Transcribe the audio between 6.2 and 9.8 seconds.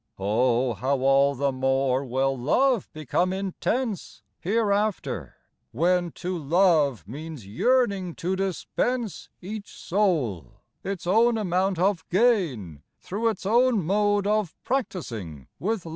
to love* means yearning to dispense Each